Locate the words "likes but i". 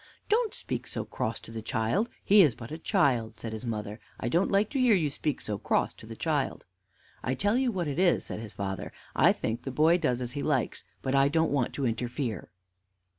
10.41-11.27